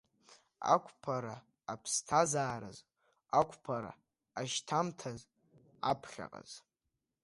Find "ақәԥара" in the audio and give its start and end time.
0.73-1.35, 3.39-3.91